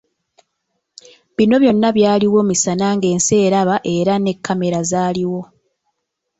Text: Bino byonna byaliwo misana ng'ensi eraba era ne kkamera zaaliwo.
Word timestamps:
Bino 1.35 1.55
byonna 1.61 1.89
byaliwo 1.97 2.39
misana 2.49 2.87
ng'ensi 2.95 3.33
eraba 3.45 3.75
era 3.95 4.13
ne 4.19 4.33
kkamera 4.35 4.79
zaaliwo. 4.91 5.41